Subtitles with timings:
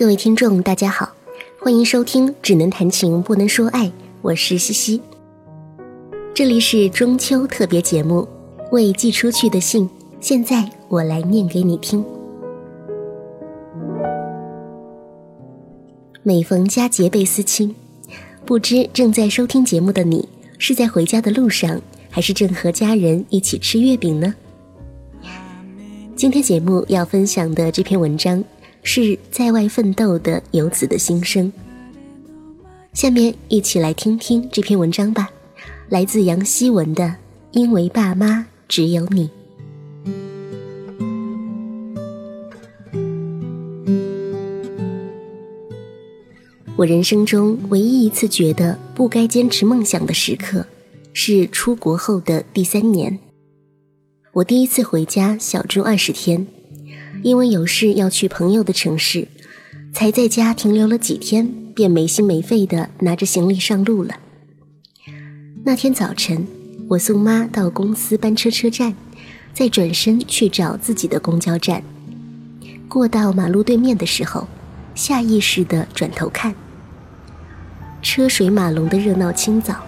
[0.00, 1.12] 各位听众，大家好，
[1.58, 3.84] 欢迎收听《只能谈情不能说爱》，
[4.22, 5.02] 我是西西。
[6.32, 8.26] 这里是中秋特别节目
[8.72, 9.86] 《未寄出去的信》，
[10.18, 12.02] 现在我来念给你听。
[16.22, 17.76] 每逢佳节倍思亲，
[18.46, 20.26] 不知正在收听节目的你
[20.56, 24.34] 是在回家的路上，还是正和家人一起吃月饼呢？
[26.16, 28.42] 今天节目要分享的这篇文章
[28.82, 31.52] 是在外奋斗的游子的心声。
[32.92, 35.30] 下面一起来听听这篇文章吧，
[35.88, 37.04] 来自杨希文的
[37.52, 39.28] 《因为爸妈只有你》。
[46.76, 50.64] 我人生中唯一一次觉得不该坚持梦想的时刻，
[51.12, 53.18] 是出国后的第三年。
[54.32, 56.46] 我第一次回家小住二十天，
[57.22, 59.28] 因为有事要去朋友的城市，
[59.92, 64.16] 才在家停留了几天，便没心没肺的拿着行李上路了。
[65.64, 66.46] 那天早晨，
[66.88, 68.94] 我送妈到公司班车车站，
[69.52, 71.82] 再转身去找自己的公交站。
[72.88, 74.48] 过到马路对面的时候，
[74.94, 76.54] 下意识的转头看，
[78.00, 79.84] 车水马龙的热闹清早，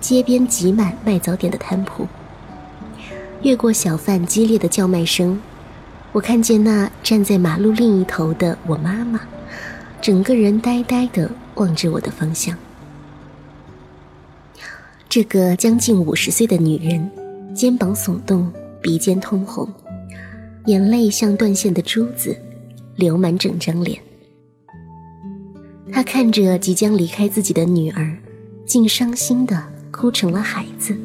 [0.00, 2.06] 街边挤满卖早点的摊铺。
[3.42, 5.40] 越过小贩激烈的叫卖声，
[6.16, 9.20] 我看见那站在马路另一头的我妈妈，
[10.00, 12.56] 整个人呆呆地望着我的方向。
[15.10, 17.10] 这个将近五十岁的女人，
[17.54, 18.50] 肩膀耸动，
[18.80, 19.70] 鼻尖通红，
[20.64, 22.34] 眼泪像断线的珠子，
[22.94, 24.00] 流满整张脸。
[25.92, 28.16] 她看着即将离开自己的女儿，
[28.64, 30.96] 竟伤心地哭成了孩子。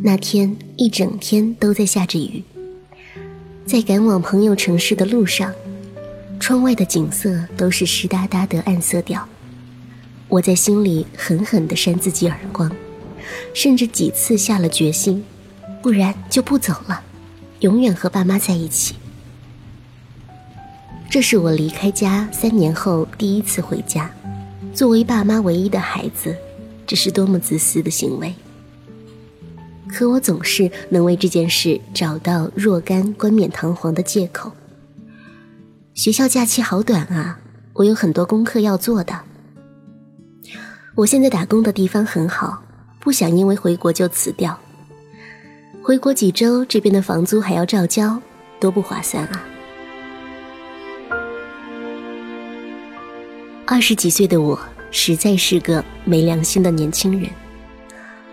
[0.00, 2.44] 那天一整天都在下着雨，
[3.66, 5.52] 在赶往朋友城市的路上，
[6.38, 9.28] 窗外的景色都是湿哒哒的暗色调。
[10.28, 12.70] 我在心里狠狠地扇自己耳光，
[13.52, 15.24] 甚至几次下了决心，
[15.82, 17.02] 不然就不走了，
[17.60, 18.94] 永远和爸妈在一起。
[21.10, 24.08] 这是我离开家三年后第一次回家，
[24.72, 26.36] 作为爸妈唯一的孩子，
[26.86, 28.32] 这是多么自私的行为。
[29.88, 34.52] 可我总是能为这件事找到若干冠冕堂皇的借口。
[35.94, 37.40] 学校假期好短啊，
[37.72, 39.20] 我有很多功课要做的。
[40.94, 42.62] 我现在打工的地方很好，
[43.00, 44.58] 不想因为回国就辞掉。
[45.82, 48.20] 回国几周，这边的房租还要照交，
[48.60, 49.44] 多不划算啊！
[53.64, 54.58] 二十几岁的我，
[54.90, 57.30] 实在是个没良心的年轻人。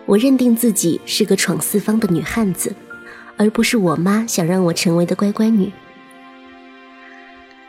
[0.06, 2.76] 我认定自己是个闯四方的女汉子，
[3.38, 5.72] 而不是我妈想让我成为的乖乖女。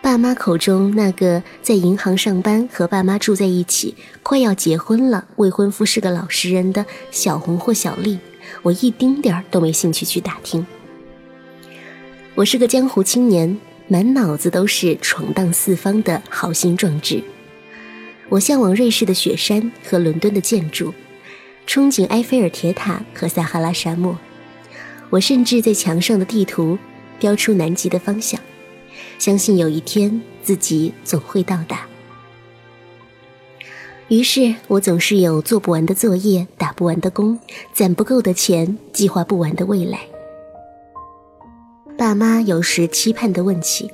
[0.03, 8.19] 爸妈口中那个在银行上班、和爸妈住在一起、快要结婚了、未婚夫是个老实人的小红或小丽，
[8.63, 10.65] 我一丁点儿都没兴趣去打听。
[12.35, 13.59] 我是个江湖青年，
[13.89, 17.23] 满脑子都是闯荡四方的豪心壮志。
[18.29, 20.93] 我向往瑞士的雪山和伦敦的建筑。
[21.67, 24.17] 憧憬埃菲尔铁塔和撒哈拉沙漠，
[25.11, 26.79] 我甚至在墙上的地图
[27.19, 28.41] 标出南极的方向，
[29.19, 31.87] 相信有一天自己总会到达。
[34.09, 37.39] 于是我总是有做不完的作业、打不完的工、
[37.73, 39.99] 攒不够的钱、计划不完的未来。
[41.99, 43.91] 爸妈有时期盼地问起：“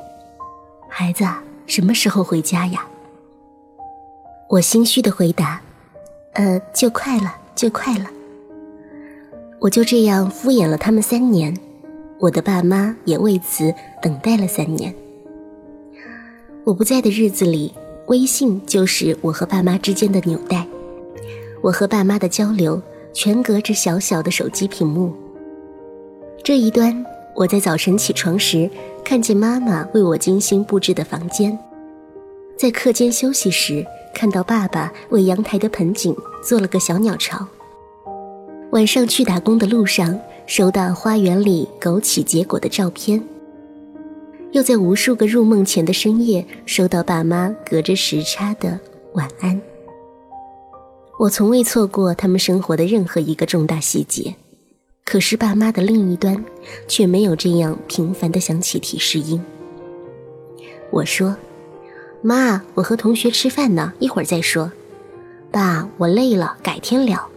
[0.91, 1.25] 孩子
[1.67, 2.87] 什么时候回家呀？”
[4.51, 5.63] 我心虚地回答
[6.35, 8.11] ：“呃，就快了。”最快了，
[9.61, 11.57] 我就这样敷衍了他们三年，
[12.19, 14.93] 我的爸妈也为此等待了三年。
[16.65, 17.73] 我不在的日子里，
[18.09, 20.67] 微信就是我和爸妈之间的纽带，
[21.63, 22.83] 我和爸妈的交流
[23.13, 25.15] 全隔着小小的手机屏幕。
[26.43, 27.07] 这一端，
[27.37, 28.69] 我在早晨起床时
[29.05, 31.57] 看见妈妈为我精心布置的房间，
[32.59, 33.87] 在课间休息时。
[34.15, 37.47] 看到爸爸为阳台的盆景做了个小鸟巢。
[38.71, 43.23] 晚上去打工的路上，收到花园里枸杞结果的照片。
[44.53, 48.79] 又在无数个入梦前的深夜，收到爸妈隔着时差的
[49.15, 49.61] 晚安。
[51.19, 54.35] 我从未错过他们生活的任何一个重大细节，
[55.05, 56.45] 可是爸妈的另一端，
[56.89, 59.43] 却没有这样频繁的响起提示音。
[60.91, 61.37] 我说。
[62.23, 64.71] 妈，我和同学吃饭呢，一会儿再说。
[65.51, 67.29] 爸，我累了，改天聊。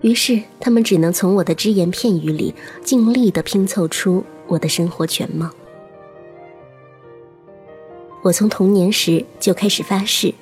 [0.00, 5.50] 于是他们只能从我的只言片语里尽力地拼凑出我的生活全貌。
[8.22, 10.34] 我从童年时就开始发誓，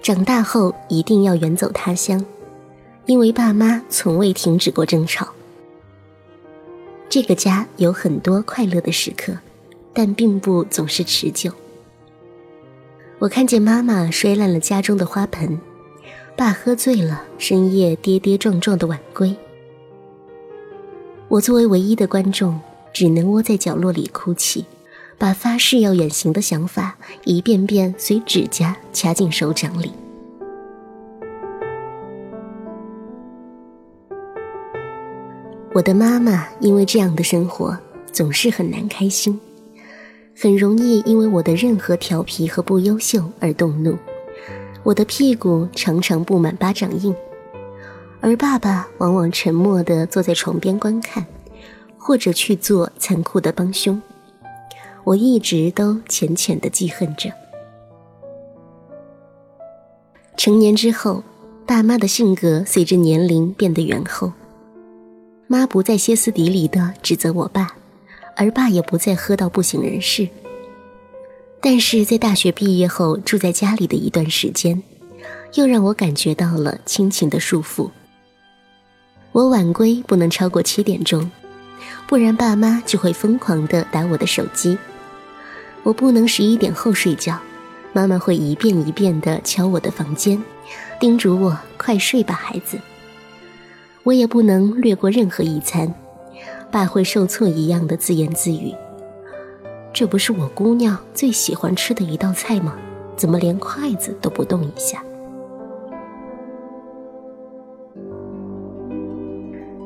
[0.00, 2.24] 长大后一定要远走他乡，
[3.06, 5.28] 因为爸妈从未停止过争吵。
[7.08, 9.36] 这个家有很多快乐的时刻，
[9.92, 11.50] 但并不总是持久。
[13.18, 15.58] 我看见妈妈摔烂了家中的花盆，
[16.36, 19.34] 爸喝醉了，深夜跌跌撞撞的晚归。
[21.28, 22.60] 我作为唯一的观众，
[22.92, 24.64] 只能窝在角落里哭泣。
[25.18, 29.90] 把发誓要远行的想法一遍遍随指甲掐进手掌里。
[35.72, 37.74] 我的妈妈因为这样的生活
[38.12, 39.40] 总是很难开心，
[40.38, 43.96] 很容易因为我的任何调皮和不优秀而动怒。
[44.82, 47.14] 我的屁股常常布满巴掌印，
[48.20, 51.24] 而爸爸往往沉默地坐在床边观看，
[51.96, 54.00] 或者去做残酷的帮凶。
[55.04, 57.32] 我一直都浅浅的记恨着。
[60.36, 61.24] 成年之后，
[61.64, 64.32] 爸妈的性格随着年龄变得圆厚。
[65.46, 67.74] 妈不再歇斯底里的指责我爸，
[68.36, 70.28] 而爸也不再喝到不省人事。
[71.60, 74.80] 但是在大学毕业后住在家里的一段时间，
[75.54, 77.90] 又让我感觉到了亲情的束缚。
[79.32, 81.28] 我晚归不能超过七点钟，
[82.06, 84.78] 不然爸妈就会疯狂的打我的手机。
[85.82, 87.38] 我不能十一点后睡觉，
[87.92, 90.42] 妈妈会一遍一遍地敲我的房间，
[91.00, 92.78] 叮嘱我快睡吧，孩子。
[94.02, 95.92] 我也不能略过任何一餐，
[96.70, 98.74] 爸会受挫一样的自言自语
[99.92, 102.76] ：“这不是我姑娘最喜欢吃的一道菜吗？
[103.16, 105.02] 怎么连筷子都不动一下？”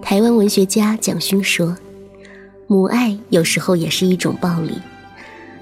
[0.02, 1.76] 台湾文学家蒋勋说
[2.66, 4.76] ：“母爱有时候也是一种暴力。”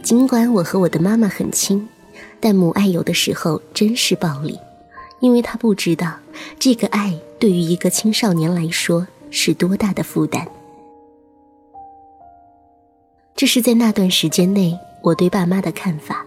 [0.02, 1.86] 尽管我和我的妈妈很亲，
[2.40, 4.58] 但母爱有的时候真是暴力，
[5.20, 6.14] 因为她不知道
[6.58, 10.48] 这个爱对于一个青少年来说是多大的负担。
[13.38, 16.26] 这是在那段时间内我对爸妈的看法：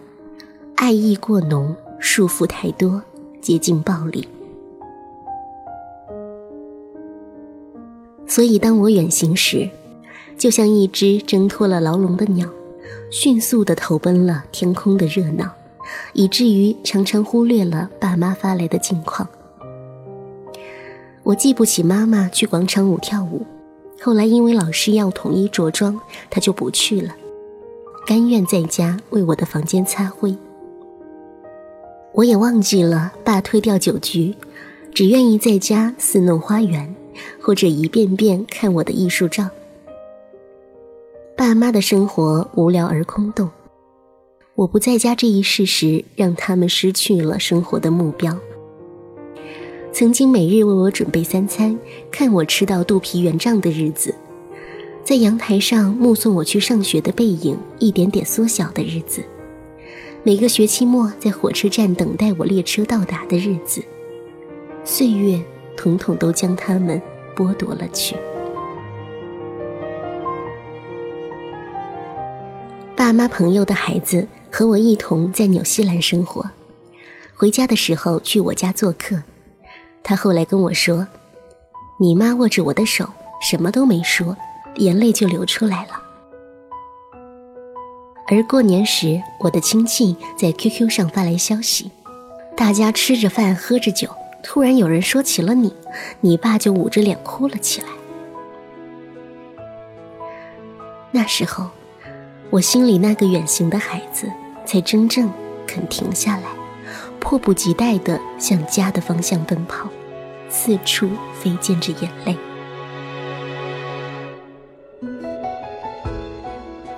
[0.76, 3.02] 爱意过浓，束缚太多，
[3.38, 4.26] 接近暴力。
[8.26, 9.68] 所以当我远行时，
[10.38, 12.48] 就像一只挣脱了牢笼的鸟。
[13.10, 15.52] 迅速地投奔了天空的热闹，
[16.14, 19.28] 以至于常常忽略了爸妈发来的近况。
[21.22, 23.44] 我记不起妈妈去广场舞跳舞，
[24.04, 27.14] 后来因为老师要统一着装，他就不去了，
[28.04, 30.36] 甘愿在家为我的房间擦灰。
[32.12, 34.34] 我也忘记了爸推掉酒局，
[34.92, 36.92] 只愿意在家肆弄花园，
[37.40, 39.48] 或者一遍遍看我的艺术照。
[41.36, 43.48] 爸妈的生活无聊而空洞，
[44.56, 48.36] 我不在家这一事实让他们失去了生活的目标。
[49.92, 51.78] 曾经每日为我准备三餐，
[52.10, 54.14] 看我吃到肚皮圆胀的日子，
[55.04, 59.22] 在阳台上目送我去上学的背影一点点缩小的日子，
[60.22, 63.82] 每个学期末在火车站等待我列车到达的日子，
[64.82, 65.38] 岁月
[65.76, 67.00] 统统都将他们
[67.36, 68.16] 剥夺了去。
[72.96, 76.50] 爸妈朋友的孩子和我一同在纽西兰生活，
[77.34, 79.22] 回家的时候去我家做客。
[80.02, 81.06] 他后来跟我说
[82.00, 83.08] ：“你妈握着我的手，
[83.40, 84.36] 什么都没说，
[84.76, 86.02] 眼泪就流出来了。”
[88.28, 91.90] 而过年时，我的亲戚在 QQ 上发来消息，
[92.56, 94.08] 大家吃着饭喝着酒，
[94.42, 95.74] 突然有人说起了你，
[96.20, 97.88] 你爸就捂着脸哭了起来。
[101.10, 101.70] 那时候。
[102.50, 104.30] 我心里那个远行的孩子，
[104.66, 105.32] 才真正
[105.66, 106.42] 肯停下来，
[107.22, 109.88] 迫不及待地向家的方向奔跑，
[110.50, 112.36] 四处飞溅着眼泪。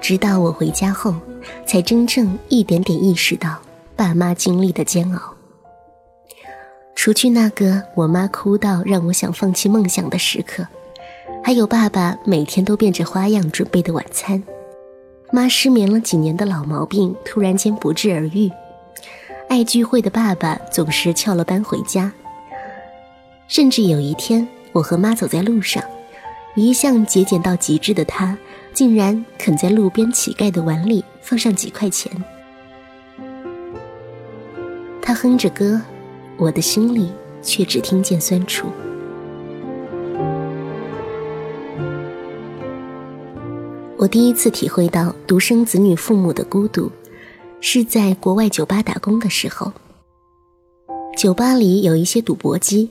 [0.00, 1.14] 直到我回家后，
[1.66, 3.58] 才真正一点点意识到
[3.94, 5.34] 爸妈经历的煎熬。
[6.96, 10.66] 除去那个我妈哭到让我想放弃梦想的时刻，
[11.44, 14.42] 还有爸爸每天都变着花样准备的晚餐。
[15.30, 18.50] 妈失眠了几年的老毛病突然间不治而愈，
[19.54, 22.12] 爱聚会的爸爸总是翘了班回家。
[23.46, 25.80] 甚至有一天我和妈走在路上
[26.56, 28.36] 一向节俭到极致的她
[28.72, 32.10] 竟然肯在路边乞丐的碗里放上几块钱。
[35.00, 35.80] 她哼着歌
[36.36, 38.66] 我的心里却只听见酸楚。
[43.96, 46.90] 我第一次体会到独生子女父母的孤独
[47.66, 49.72] 是在国外酒吧打工的时候。
[51.16, 52.90] 酒吧里有一些赌博机，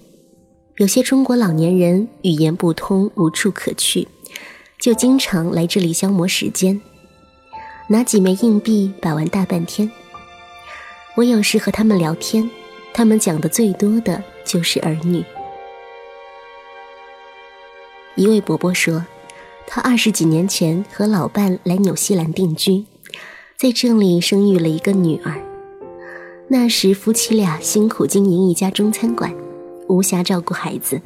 [0.78, 4.08] 有些中国老年人语言不通，无处可去，
[4.80, 6.82] 就经常来这里消磨时间，
[7.88, 9.92] 拿几枚硬币把玩大半天。
[11.16, 12.50] 我有时和他们聊天，
[12.96, 15.24] 他们讲的最多的就是儿女。
[18.16, 19.06] 一位伯伯说。
[19.66, 22.86] 他二十几年前和老伴来纽西兰定居，
[23.64, 25.42] 在这里生育了一个女儿。
[26.50, 29.34] 那时夫妻俩辛苦经营一家中餐馆，
[29.88, 31.00] 无暇照顾孩子。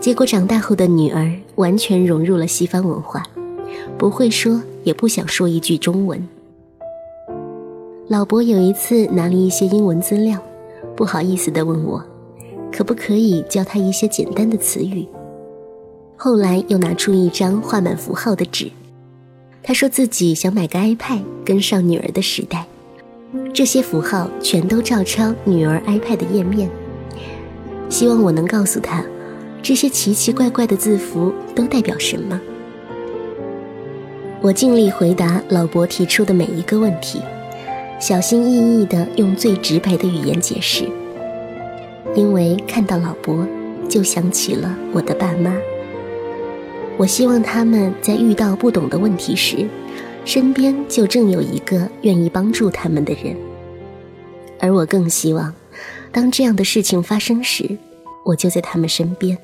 [0.00, 3.22] 结果长大后的女儿完全融入了西方文化，
[3.98, 6.26] 不会说也不想说一句中文。
[8.08, 10.38] 老伯有一次拿了一些英文资料，
[10.96, 12.02] 不好意思地问我，
[12.72, 15.06] 可不可以教他一些简单的词语。
[16.16, 18.70] 后来又拿出一张画满符号的纸，
[19.62, 22.66] 他说自己想买个 iPad 跟上女儿的时代，
[23.52, 26.68] 这些符号全都照抄女儿 iPad 的页面，
[27.88, 29.04] 希望我能告诉他，
[29.62, 32.40] 这些奇奇怪怪的字符都代表什么。
[34.40, 37.20] 我尽力回答老伯提出的每一个问题，
[38.00, 40.84] 小心翼翼地用最直白的语言解释，
[42.16, 43.46] 因为看到老伯，
[43.88, 45.54] 就想起了我的爸妈。
[47.00, 49.66] 我希望他们在遇到不懂的问题时，
[50.26, 53.34] 身边就正有一个愿意帮助他们的人。
[54.58, 55.50] 而我更希望，
[56.12, 57.78] 当这样的事情发生时，
[58.22, 59.38] 我就在他们身边。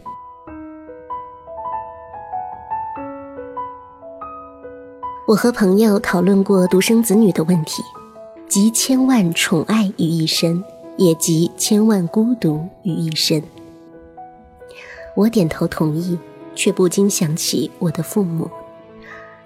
[5.27, 7.83] 我和朋友讨论过独生子女的问题，
[8.47, 10.63] 集千万宠爱于一身，
[10.99, 13.43] 也集千万孤独于一身。
[15.15, 16.19] 我点头同意。
[16.57, 18.51] 却不禁想起我的父母，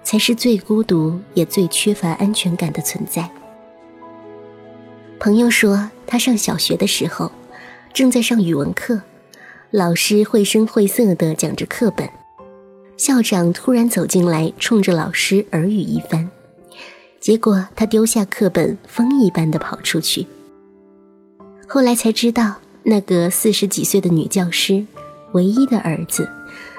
[0.03, 3.29] 才是最孤独也最缺乏安全感的存在。
[5.19, 7.31] 朋友说，他上小学的时候，
[7.93, 9.01] 正在上语文课，
[9.69, 12.09] 老师绘声绘色地讲着课本，
[12.97, 16.27] 校长突然走进来，冲着老师耳语一番，
[17.19, 20.25] 结果他丢下课本，风一般的跑出去。
[21.67, 24.85] 后来才知道，那个四十几岁的女教师，
[25.33, 26.27] 唯一的儿子。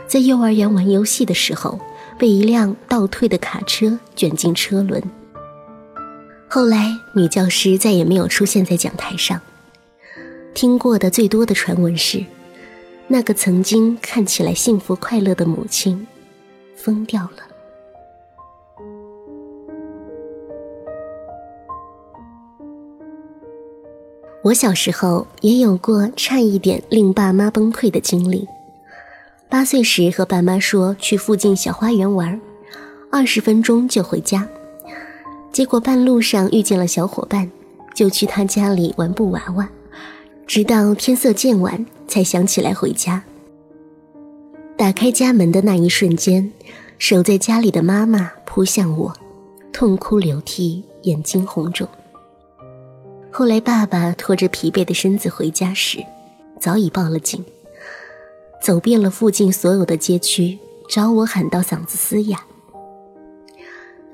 [0.07, 1.81] 在幼儿园玩游戏的时候，
[2.19, 5.03] 被一辆倒退的卡车卷进车轮。
[6.49, 9.41] 后来，女教师再也没有出现在讲台上。
[10.53, 12.23] 听过的最多的传闻是，
[13.09, 16.07] 那个曾经看起来幸福快乐的母亲，
[16.77, 17.49] 疯掉了。
[24.45, 28.47] 我小时候也有过差一点令爸妈崩溃的经历。
[29.53, 32.41] 八岁时和爸妈说去附近小花园玩，
[33.11, 34.49] 二十分钟就回家。
[35.53, 37.51] 结果半路上遇见了小伙伴，
[37.95, 39.69] 就去他家里玩布娃娃，
[40.47, 43.23] 直到天色渐晚才想起来回家。
[44.75, 46.51] 打开家门的那一瞬间，
[46.97, 49.15] 守在家里的妈妈扑向我，
[49.71, 51.87] 痛哭流涕，眼睛红肿。
[53.31, 55.99] 后来爸爸拖着疲惫的身子回家时，
[56.59, 57.45] 早已报了警。
[58.63, 60.57] 走遍了附近所有的街区，
[60.89, 62.41] 找我喊到嗓子嘶哑。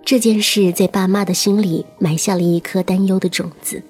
[0.02, 3.82] 这件事在爸妈的心里埋下了一颗担忧的种子，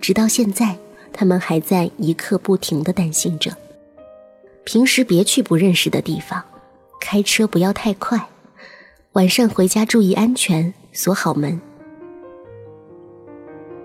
[0.00, 0.78] 直到现在，
[1.12, 3.50] 他们还在一刻不停的担心着。
[4.62, 6.40] 平时别去不认识的地方，
[7.00, 8.28] 开车不要太快，
[9.14, 11.60] 晚上回家注意安全，锁好门。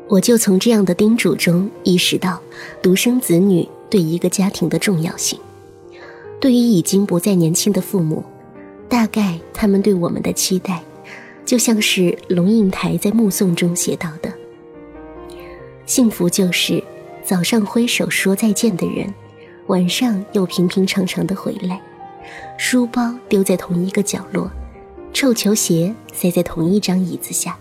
[0.08, 2.40] 我就从这样的叮嘱中意识到，
[2.80, 5.40] 独生子女对一个家庭的重要性。
[6.40, 8.24] 对于已经不再年轻的父母，
[8.88, 10.82] 大概他们对我们的期待，
[11.46, 14.34] 就像是龙应台在《目送》中写到的：
[15.86, 16.82] 幸福就是
[17.24, 19.14] 早上挥手说再见的人，
[19.68, 21.82] 晚上又平平常常的回来，
[22.58, 24.50] 书包丢在同一个角落，
[25.12, 27.58] 臭球鞋塞在同一张椅子下。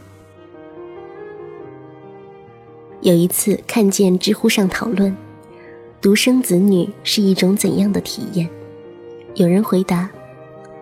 [3.00, 5.16] 有一次看见知乎上讨论，
[6.00, 8.48] 独生子女是一种怎样的体验？
[9.38, 10.10] 有人回答：“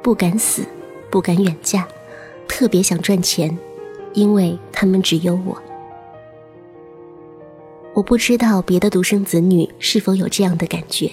[0.01, 0.65] 不敢死，
[1.11, 1.87] 不敢远嫁，
[2.49, 3.55] 特别想赚钱，
[4.15, 5.63] 因为他们只有我。”
[7.93, 11.13] 我不知道别的独生子女是否有这样的感觉。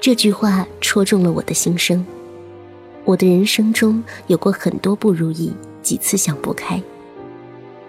[0.00, 2.02] 这句话戳中了我的心声。
[3.04, 5.52] 我的人生中有过很多不如意，
[5.82, 6.82] 几次想不开，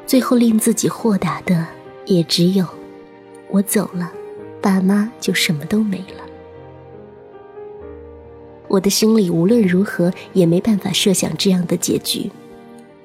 [0.05, 1.65] 最后令自己豁达的
[2.05, 2.65] 也只有：
[3.49, 4.11] 我走了，
[4.61, 6.25] 爸妈就什么都没了。
[8.71, 12.31] 我的心里无论如何也没办法设想这样的结局，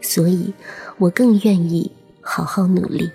[0.00, 0.54] 所以
[0.96, 3.10] 我更愿意好好努力。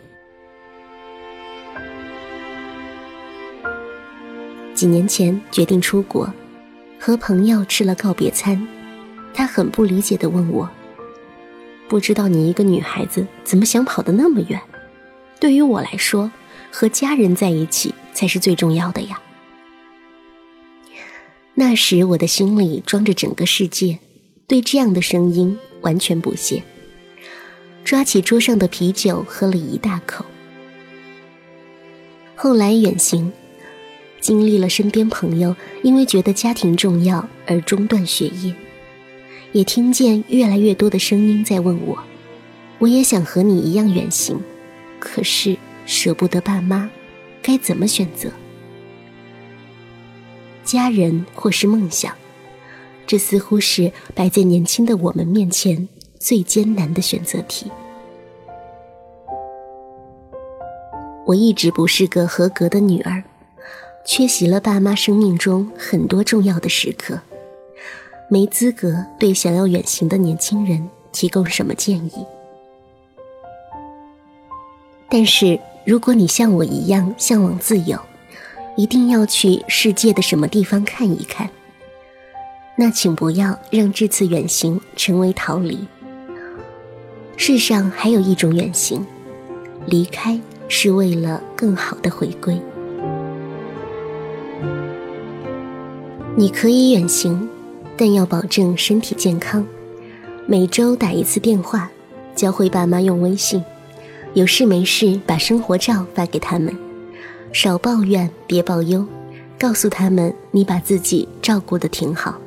[4.74, 6.30] 几年前决定出国，
[7.00, 8.68] 和朋友吃了告别餐，
[9.34, 10.70] 他很不理解的问我
[11.88, 14.60] ：“不知道你一个女孩子怎么想跑得那么远？
[15.40, 16.30] 对于我来说，
[16.70, 19.18] 和家人在一起才是最重要的呀。”
[21.54, 24.00] 那时我的心里装着整个世界，
[24.48, 26.64] 对这样的声音完全不屑。
[27.84, 30.26] 抓起桌上的啤酒喝了一大口。
[32.36, 33.32] 后来远行，
[34.20, 38.56] 经历了身边朋友因为觉得家庭重要而中断学业，
[39.52, 41.98] 也听见越来越多的声音在问我：
[42.80, 44.40] 我也想和你一样远行，
[45.00, 46.90] 可是舍不得爸妈，
[47.42, 48.32] 该怎么选择？
[50.72, 52.16] 家人或是梦想，
[53.06, 57.70] 这似乎是摆在年轻的我们面前最艰难的选择题。
[61.26, 63.22] 我一直不是个合格的女儿，
[64.06, 67.20] 缺席了爸妈生命中很多重要的时刻，
[68.30, 72.26] 没资格对想要远行的年轻人提供什么建议。
[75.10, 78.00] 但是，如果你像我一样向往自由，
[78.78, 81.50] 一定要去世界的什么地方看一看？
[82.78, 85.80] 那请不要让这次远行成为逃离。
[87.38, 89.06] 世上还有一种远行，
[89.86, 92.60] 离开是为了更好的回归。
[96.36, 97.50] 你可以远行，
[97.98, 99.68] 但要保证身体健康。
[100.48, 101.92] 每周打一次电话，
[102.36, 103.64] 教会爸妈用微信，
[104.34, 106.76] 有事没事把生活照发给他们。
[107.54, 109.06] 少抱怨，别抱忧，
[109.60, 112.40] 告诉他们你把自己照顾得挺好，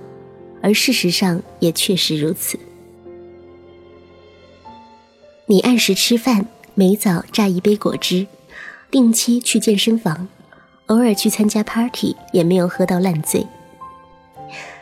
[0.63, 2.59] 而事实上也确实如此。
[5.47, 8.27] 你按时吃饭，每早榨一杯果汁，
[8.91, 10.27] 定期去健身房，
[10.87, 13.47] 偶尔去参加 party，也没有喝到烂醉。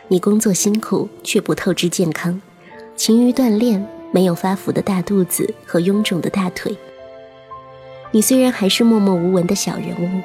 [0.06, 2.40] 你工作辛苦，却不透支健康，
[2.94, 6.76] 勤于锻炼，没有发福的大肚子和臃肿的大腿。
[8.14, 10.20] 你虽然还是默默无闻的小人物，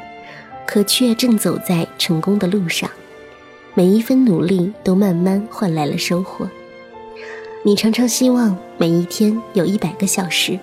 [0.68, 2.90] 可却正走在成功的路上，
[3.74, 6.50] 每一分努力都慢慢换来了收获。
[7.64, 10.60] 你常常希望每一天有一百个小时，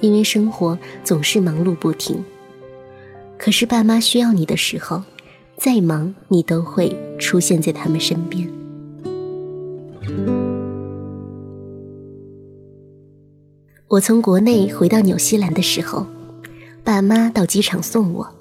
[0.00, 2.24] 因为生活总是忙碌不停。
[3.38, 5.04] 可是爸妈需要你的时候，
[5.56, 8.50] 再忙你都会出现在他们身边。
[13.86, 16.04] 我从国内回到纽西兰的时候。
[16.88, 18.34] 爸妈到机场送我，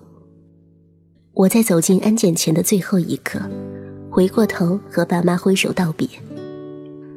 [1.33, 3.41] 我在走进安检前的最后一刻，
[4.10, 6.07] 回过头和爸妈挥手道别。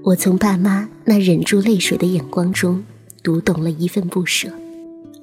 [0.03, 2.85] 我从爸妈那忍住泪水的眼光中，
[3.23, 4.51] 读懂了一份不舍，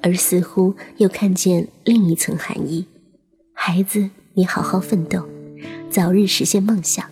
[0.01, 2.85] 而似乎又看见另一层含义：
[3.51, 5.27] 孩子，你好好奋斗，
[5.89, 7.05] 早日实现梦想，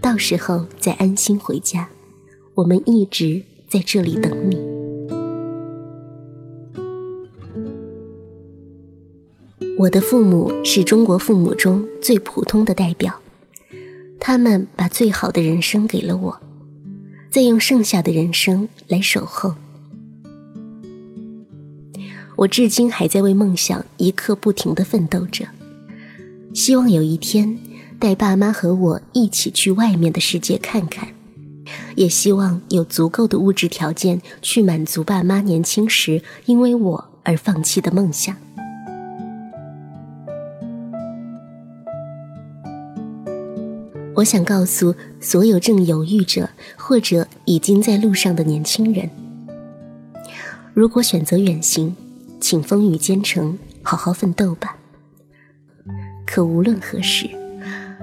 [0.00, 1.90] 到时候再安心回家。
[2.54, 4.73] 我们一直在这里等你。
[9.84, 13.20] 我的父母是中国父母中最普通的代表，
[14.18, 16.40] 他们把最好的人生给了我，
[17.30, 19.56] 再用剩下的人生来守候。
[22.36, 25.48] 我至今还在为梦想一刻不停的奋斗着，
[26.54, 27.58] 希望有一天
[27.98, 31.08] 带爸妈和我一起去外面的世界看看，
[31.94, 38.34] 也希望有足够的物质条件去满足爸妈年轻时因为我而放弃的梦想。
[44.16, 49.10] 我想告诉所有正犹豫着或者已经在路上的年轻人：
[50.72, 51.94] 如果选择远行，
[52.40, 54.76] 请风雨兼程，好好奋斗吧。
[56.26, 57.28] 可无论何时，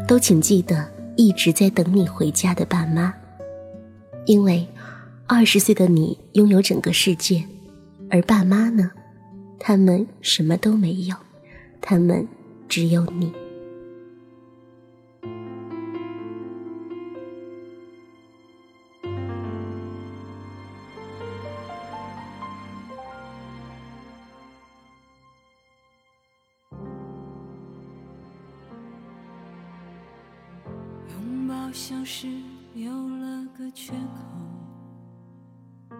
[0.07, 3.13] 都请记得一直在等你回家的爸妈，
[4.25, 4.67] 因为
[5.27, 7.43] 二十岁的你拥有整个世界，
[8.09, 8.91] 而爸妈呢，
[9.59, 11.15] 他们什么都没有，
[11.79, 12.27] 他们
[12.67, 13.31] 只有你。
[31.73, 32.27] 像是
[32.75, 33.93] 有了个缺
[35.89, 35.97] 口，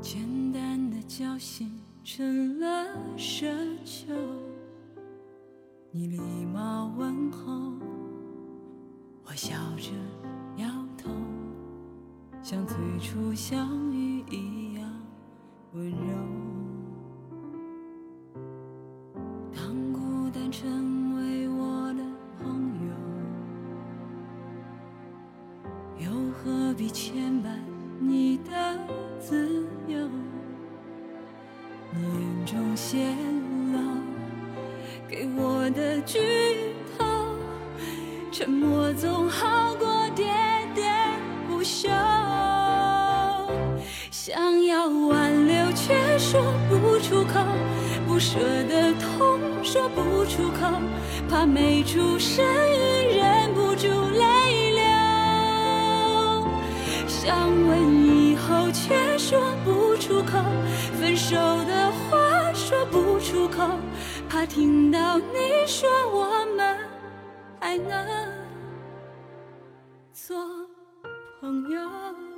[0.00, 2.86] 简单的交心成了
[3.16, 3.46] 奢
[3.84, 4.14] 求。
[5.90, 7.72] 你礼貌问候，
[9.24, 9.92] 我笑着
[10.56, 11.10] 摇头，
[12.42, 14.07] 像最初相遇。
[26.78, 27.12] 必牵
[27.42, 27.48] 绊
[27.98, 28.78] 你的
[29.18, 29.98] 自由？
[31.90, 32.98] 你眼中泄
[33.72, 33.80] 露
[35.08, 36.20] 给我的剧
[36.96, 37.04] 透，
[38.30, 40.22] 沉默总好过喋
[40.76, 40.88] 喋
[41.48, 41.88] 不休。
[44.12, 47.40] 想要挽留却说不出口，
[48.06, 48.38] 不舍
[48.68, 50.80] 的痛说不出口，
[51.28, 54.47] 怕没出声音忍不住泪。
[57.28, 57.36] 想
[57.66, 60.38] 问以后却说不出口，
[60.98, 63.68] 分手的话说不出口，
[64.30, 66.78] 怕听到你说我们
[67.60, 68.32] 还能
[70.10, 70.38] 做
[71.38, 72.37] 朋友。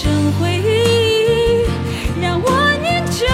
[0.00, 1.60] 只剩回忆
[2.22, 2.48] 让我
[2.80, 3.26] 念旧。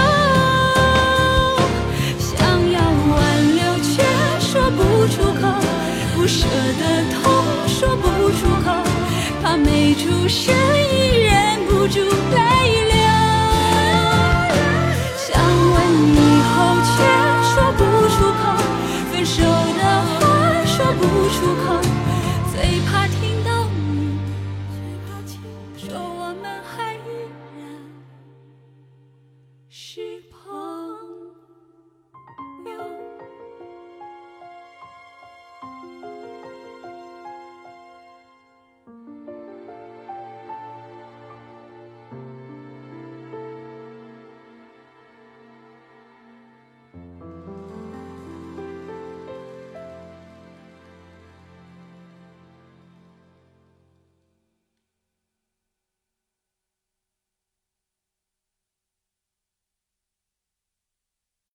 [2.18, 2.35] 想
[2.72, 2.81] 要
[3.14, 3.16] 挽
[3.55, 4.02] 留却
[4.40, 5.46] 说不出口，
[6.16, 6.44] 不舍
[6.81, 7.22] 的痛
[7.68, 8.68] 说不出口，
[9.40, 10.52] 怕没出声
[10.90, 12.00] 音忍不住
[12.35, 12.45] 泪。